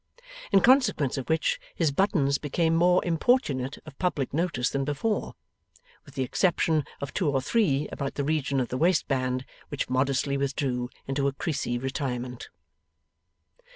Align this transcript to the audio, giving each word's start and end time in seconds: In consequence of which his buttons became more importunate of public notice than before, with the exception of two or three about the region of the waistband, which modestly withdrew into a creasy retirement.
In 0.51 0.61
consequence 0.61 1.15
of 1.19 1.29
which 1.29 1.59
his 1.75 1.91
buttons 1.91 2.39
became 2.39 2.73
more 2.75 3.05
importunate 3.05 3.77
of 3.85 3.99
public 3.99 4.33
notice 4.33 4.71
than 4.71 4.83
before, 4.83 5.35
with 6.05 6.15
the 6.15 6.23
exception 6.23 6.85
of 7.01 7.13
two 7.13 7.29
or 7.29 7.39
three 7.39 7.87
about 7.91 8.15
the 8.15 8.23
region 8.23 8.59
of 8.59 8.69
the 8.69 8.79
waistband, 8.79 9.45
which 9.69 9.91
modestly 9.91 10.37
withdrew 10.37 10.89
into 11.05 11.27
a 11.27 11.33
creasy 11.33 11.77
retirement. 11.77 12.49